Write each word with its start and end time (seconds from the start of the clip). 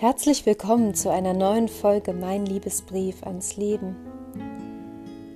Herzlich 0.00 0.46
willkommen 0.46 0.94
zu 0.94 1.10
einer 1.10 1.34
neuen 1.34 1.68
Folge 1.68 2.14
Mein 2.14 2.46
Liebesbrief 2.46 3.22
ans 3.22 3.58
Leben. 3.58 3.96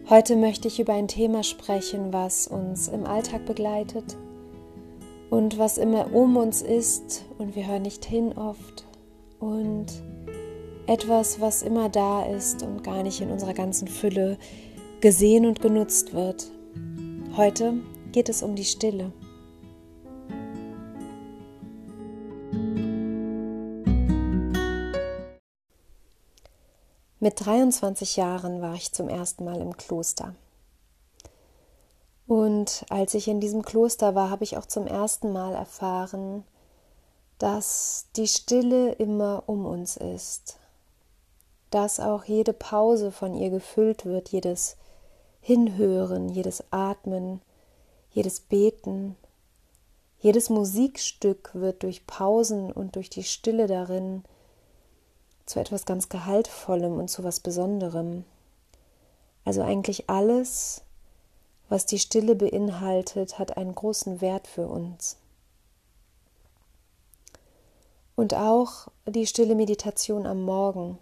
Heute 0.09 0.37
möchte 0.37 0.69
ich 0.69 0.81
über 0.81 0.95
ein 0.95 1.07
Thema 1.07 1.43
sprechen, 1.43 2.15
was 2.15 2.47
uns 2.47 2.89
im 2.89 3.05
Alltag 3.05 3.45
begleitet 3.45 4.17
und 5.29 5.59
was 5.59 5.77
immer 5.77 6.15
um 6.15 6.39
uns 6.39 6.63
ist 6.63 7.27
und 7.37 7.55
wir 7.55 7.67
hören 7.67 7.83
nicht 7.83 8.07
hin 8.07 8.33
oft 8.39 8.87
und 9.39 9.85
etwas, 10.87 11.43
was 11.43 11.61
immer 11.61 11.91
da 11.91 12.25
ist 12.25 12.63
und 12.63 12.83
gar 12.83 13.03
nicht 13.03 13.21
in 13.21 13.31
unserer 13.31 13.53
ganzen 13.53 13.87
Fülle 13.87 14.39
gesehen 15.03 15.45
und 15.45 15.61
genutzt 15.61 16.15
wird. 16.15 16.51
Heute 17.37 17.75
geht 18.13 18.31
es 18.31 18.43
um 18.43 18.55
die 18.55 18.65
Stille. 18.65 19.13
Mit 27.25 27.47
23 27.47 28.17
Jahren 28.17 28.61
war 28.61 28.75
ich 28.75 28.93
zum 28.93 29.09
ersten 29.09 29.47
Mal 29.47 29.59
im 29.63 29.79
Kloster. 29.79 30.35
Und 32.27 32.85
als 32.91 33.15
ich 33.15 33.29
in 33.29 33.41
diesem 33.41 33.63
Kloster 33.63 34.15
war, 34.15 34.29
habe 34.29 34.45
ich 34.45 34.59
auch 34.59 34.67
zum 34.67 34.87
ersten 34.87 35.33
Mal 35.33 35.55
erfahren, 35.55 36.45
dass 37.39 38.09
die 38.17 38.29
Stille 38.29 38.93
immer 38.93 39.45
um 39.47 39.65
uns 39.65 39.97
ist, 39.97 40.59
dass 41.71 41.99
auch 41.99 42.25
jede 42.25 42.53
Pause 42.53 43.11
von 43.11 43.35
ihr 43.35 43.49
gefüllt 43.49 44.05
wird, 44.05 44.29
jedes 44.29 44.77
Hinhören, 45.41 46.29
jedes 46.29 46.63
Atmen, 46.73 47.41
jedes 48.11 48.41
Beten, 48.41 49.17
jedes 50.19 50.51
Musikstück 50.51 51.53
wird 51.55 51.85
durch 51.85 52.07
Pausen 52.07 52.71
und 52.71 52.97
durch 52.97 53.09
die 53.09 53.25
Stille 53.25 53.67
darin 53.67 54.25
zu 55.47 55.61
etwas 55.61 55.85
ganz 55.85 56.09
Gehaltvollem 56.09 56.99
und 56.99 57.09
zu 57.09 57.25
was 57.25 57.41
Besonderem. 57.41 58.25
Also 59.45 59.63
eigentlich 59.63 60.09
alles, 60.09 60.83
was 61.69 61.87
die 61.87 61.99
Stille 61.99 62.35
beinhaltet, 62.35 63.39
hat 63.39 63.57
einen 63.57 63.75
großen 63.75 64.21
Wert 64.21 64.47
für 64.47 64.67
uns. 64.67 65.17
Und 68.17 68.35
auch 68.35 68.89
die 69.07 69.27
stille 69.27 69.55
Meditation 69.55 70.27
am 70.27 70.43
Morgen 70.43 70.99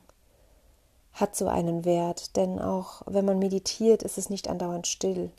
hat 1.13 1.37
so 1.37 1.47
einen 1.47 1.85
Wert, 1.85 2.37
denn 2.37 2.59
auch 2.59 3.03
wenn 3.07 3.25
man 3.25 3.39
meditiert, 3.39 4.03
ist 4.03 4.17
es 4.17 4.31
nicht 4.31 4.49
andauernd 4.49 4.87
still. 4.87 5.31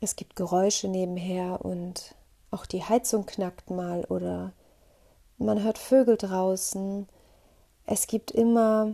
Es 0.00 0.16
gibt 0.16 0.36
Geräusche 0.36 0.86
nebenher 0.86 1.64
und 1.64 2.14
auch 2.50 2.66
die 2.66 2.84
Heizung 2.84 3.26
knackt 3.26 3.70
mal 3.70 4.04
oder 4.04 4.52
man 5.38 5.62
hört 5.62 5.78
Vögel 5.78 6.16
draußen 6.16 7.08
es 7.86 8.06
gibt 8.06 8.30
immer 8.30 8.92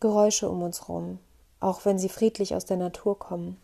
Geräusche 0.00 0.48
um 0.48 0.62
uns 0.62 0.82
herum, 0.82 1.18
auch 1.60 1.84
wenn 1.84 1.98
sie 1.98 2.08
friedlich 2.08 2.54
aus 2.54 2.64
der 2.64 2.76
Natur 2.76 3.18
kommen. 3.18 3.60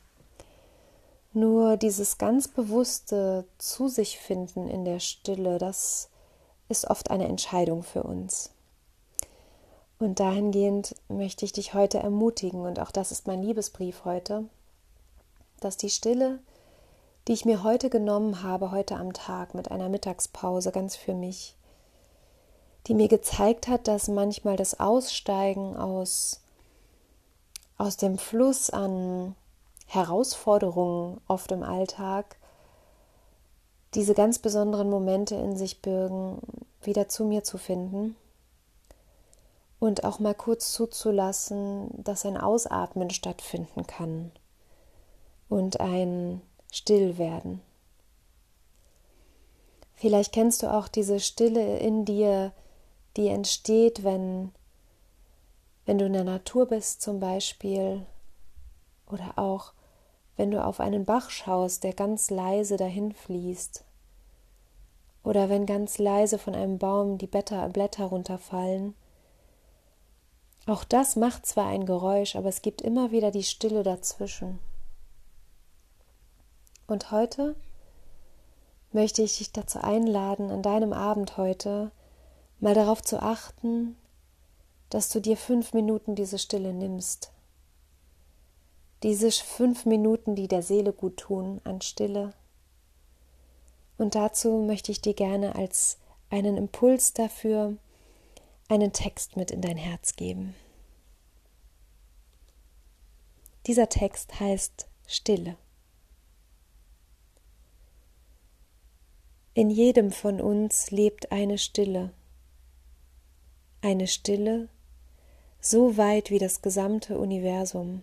Nur 1.35 1.77
dieses 1.77 2.19
ganz 2.19 2.49
bewusste 2.49 3.47
Zu 3.59 3.89
sich 3.89 4.19
finden 4.19 4.69
in 4.69 4.85
der 4.85 5.01
Stille, 5.01 5.59
das 5.59 6.11
ist 6.69 6.89
oft 6.89 7.11
eine 7.11 7.29
Entscheidung 7.29 7.83
für 7.83 8.03
uns. 8.03 8.51
Und 9.99 10.21
dahingehend 10.21 10.97
möchte 11.09 11.45
ich 11.45 11.53
dich 11.53 11.75
heute 11.75 11.99
ermutigen, 11.99 12.63
und 12.67 12.81
auch 12.81 12.91
das 12.91 13.13
ist 13.13 13.27
mein 13.27 13.43
Liebesbrief 13.43 14.05
heute, 14.05 14.45
dass 15.61 15.77
die 15.77 15.91
Stille, 15.91 16.41
die 17.29 17.33
ich 17.35 17.45
mir 17.45 17.63
heute 17.63 17.89
genommen 17.89 18.43
habe, 18.43 18.73
heute 18.73 18.97
am 18.97 19.13
Tag 19.13 19.55
mit 19.55 19.71
einer 19.71 19.89
Mittagspause 19.89 20.73
ganz 20.73 20.97
für 20.97 21.15
mich, 21.15 21.57
die 22.87 22.95
mir 22.95 23.09
gezeigt 23.09 23.69
hat, 23.69 23.89
dass 23.89 24.09
manchmal 24.09 24.57
das 24.57 24.81
Aussteigen 24.81 25.77
aus, 25.77 26.41
aus 27.79 27.97
dem 27.97 28.19
Fluss 28.19 28.71
an 28.71 29.35
Herausforderungen 29.87 31.21
oft 31.29 31.53
im 31.53 31.63
Alltag 31.63 32.37
diese 33.95 34.15
ganz 34.15 34.39
besonderen 34.39 34.89
Momente 34.89 35.35
in 35.35 35.57
sich 35.57 35.83
birgen, 35.83 36.41
wieder 36.83 37.09
zu 37.09 37.25
mir 37.25 37.45
zu 37.45 37.59
finden 37.59 38.17
und 39.79 40.05
auch 40.05 40.19
mal 40.19 40.35
kurz 40.35 40.73
zuzulassen, 40.73 41.91
dass 42.03 42.25
ein 42.25 42.37
Ausatmen 42.37 43.11
stattfinden 43.11 43.87
kann 43.87 44.33
und 45.49 45.81
ein 45.81 46.41
Stillwerden. 46.71 47.61
Vielleicht 49.95 50.33
kennst 50.33 50.63
du 50.63 50.73
auch 50.73 50.89
diese 50.89 51.21
Stille 51.21 51.79
in 51.79 52.05
dir, 52.05 52.53
die 53.17 53.29
entsteht, 53.29 54.05
wenn, 54.05 54.53
wenn 55.87 55.99
du 55.99 56.07
in 56.07 56.13
der 56.13 56.25
Natur 56.25 56.67
bist 56.67 57.03
zum 57.03 57.21
Beispiel 57.21 58.07
oder 59.07 59.39
auch 59.39 59.73
wenn 60.37 60.51
du 60.51 60.65
auf 60.65 60.81
einen 60.81 61.05
Bach 61.05 61.31
schaust, 61.31 61.85
der 61.85 61.93
ganz 61.93 62.31
leise 62.31 62.77
dahin 62.77 63.13
fließt 63.13 63.85
oder 65.25 65.49
wenn 65.49 65.67
ganz 65.67 65.99
leise 65.99 66.39
von 66.39 66.55
einem 66.55 66.79
Baum 66.79 67.19
die 67.19 67.27
Blätter, 67.27 67.69
Blätter 67.69 68.07
runterfallen. 68.07 68.95
Auch 70.67 70.85
das 70.85 71.17
macht 71.17 71.47
zwar 71.47 71.67
ein 71.67 71.87
Geräusch, 71.87 72.37
aber 72.37 72.49
es 72.49 72.63
gibt 72.63 72.83
immer 72.83 73.11
wieder 73.11 73.31
die 73.31 73.43
Stille 73.43 73.83
dazwischen. 73.83 74.59
Und 76.87 77.11
heute 77.11 77.57
möchte 78.93 79.23
ich 79.23 79.39
dich 79.39 79.53
dazu 79.53 79.81
einladen, 79.81 80.51
an 80.51 80.63
deinem 80.63 80.93
Abend 80.93 81.37
heute 81.37 81.91
mal 82.63 82.75
darauf 82.75 83.03
zu 83.03 83.21
achten, 83.21 83.97
dass 84.89 85.09
du 85.09 85.21
dir 85.21 85.37
fünf 85.37 85.73
Minuten 85.75 86.15
diese 86.15 86.39
Stille 86.39 86.73
nimmst. 86.73 87.33
Diese 89.03 89.33
fünf 89.33 89.85
Minuten, 89.85 90.37
die 90.37 90.47
der 90.47 90.63
Seele 90.63 90.93
gut 90.93 91.17
tun 91.17 91.61
an 91.65 91.81
Stille. 91.81 92.35
Und 93.99 94.15
dazu 94.15 94.59
möchte 94.59 94.93
ich 94.93 95.01
dir 95.01 95.13
gerne 95.13 95.57
als 95.57 95.99
einen 96.31 96.57
Impuls 96.57 97.13
dafür 97.13 97.77
einen 98.69 98.93
Text 98.93 99.37
mit 99.37 99.51
in 99.51 99.61
dein 99.61 99.77
Herz 99.77 100.15
geben. 100.15 100.55
Dieser 103.67 103.89
Text 103.89 104.39
heißt 104.39 104.87
Stille. 105.09 105.57
In 109.55 109.69
jedem 109.69 110.13
von 110.13 110.41
uns 110.41 110.93
lebt 110.93 111.33
eine 111.33 111.59
Stille 111.59 112.13
eine 113.83 114.07
Stille, 114.07 114.69
so 115.61 115.97
weit 115.97 116.31
wie 116.31 116.39
das 116.39 116.63
gesamte 116.63 117.19
Universum. 117.19 118.03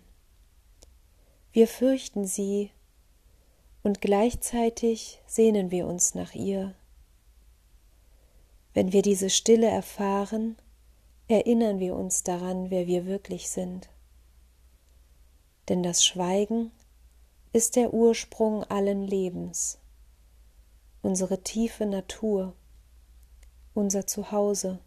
Wir 1.54 1.68
fürchten 1.68 2.26
sie 2.26 2.72
und 3.82 4.02
gleichzeitig 4.02 5.22
sehnen 5.26 5.72
wir 5.72 5.88
uns 5.88 6.16
nach 6.16 6.36
ihr. 6.36 6.76
Wenn 8.74 8.92
wir 8.92 9.02
diese 9.02 9.30
Stille 9.30 9.68
erfahren, 9.68 10.58
erinnern 11.30 11.80
wir 11.80 11.96
uns 11.96 12.24
daran, 12.24 12.70
wer 12.70 12.86
wir 12.86 13.06
wirklich 13.06 13.50
sind. 13.50 13.90
Denn 15.70 15.82
das 15.82 16.04
Schweigen 16.04 16.72
ist 17.54 17.78
der 17.78 17.94
Ursprung 17.94 18.66
allen 18.66 19.04
Lebens, 19.04 19.80
unsere 21.02 21.42
tiefe 21.42 21.86
Natur, 21.86 22.54
unser 23.74 24.06
Zuhause 24.06 24.80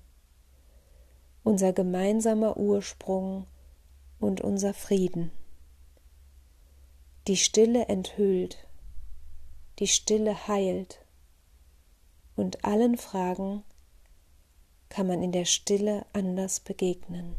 unser 1.45 1.73
gemeinsamer 1.73 2.57
Ursprung 2.57 3.47
und 4.19 4.41
unser 4.41 4.75
Frieden. 4.75 5.33
Die 7.27 7.37
Stille 7.37 7.87
enthüllt, 7.87 8.67
die 9.79 9.87
Stille 9.87 10.49
heilt, 10.49 11.05
und 12.35 12.65
allen 12.65 12.97
Fragen 12.97 13.63
kann 14.89 15.07
man 15.07 15.23
in 15.23 15.33
der 15.33 15.45
Stille 15.45 16.07
anders 16.13 16.61
begegnen. 16.61 17.37